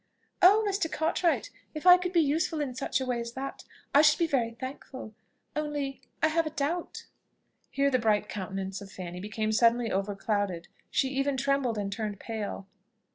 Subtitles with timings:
[0.41, 0.65] "Oh!
[0.67, 0.91] Mr.
[0.91, 1.51] Cartwright!
[1.75, 4.49] If I could be useful in such a way as that, I should be very
[4.49, 5.13] thankful;
[5.55, 7.05] only I have a doubt."
[7.69, 12.67] Here the bright countenance of Fanny became suddenly overclouded; she even trembled, and turned pale.